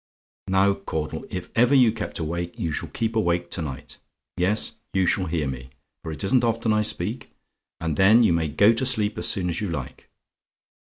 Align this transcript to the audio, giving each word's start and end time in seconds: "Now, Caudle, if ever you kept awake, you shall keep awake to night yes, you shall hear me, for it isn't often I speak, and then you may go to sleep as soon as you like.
"Now, 0.47 0.73
Caudle, 0.73 1.27
if 1.29 1.51
ever 1.53 1.75
you 1.75 1.91
kept 1.91 2.17
awake, 2.17 2.57
you 2.57 2.71
shall 2.71 2.89
keep 2.89 3.15
awake 3.15 3.51
to 3.51 3.61
night 3.61 3.99
yes, 4.35 4.77
you 4.95 5.05
shall 5.05 5.27
hear 5.27 5.47
me, 5.47 5.69
for 6.01 6.11
it 6.11 6.23
isn't 6.23 6.43
often 6.43 6.73
I 6.73 6.81
speak, 6.81 7.29
and 7.79 7.97
then 7.97 8.23
you 8.23 8.33
may 8.33 8.47
go 8.47 8.73
to 8.73 8.83
sleep 8.87 9.19
as 9.19 9.27
soon 9.29 9.47
as 9.47 9.61
you 9.61 9.69
like. 9.69 10.09